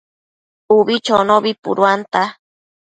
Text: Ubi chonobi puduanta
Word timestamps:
Ubi 0.77 0.95
chonobi 1.05 1.51
puduanta 1.63 2.21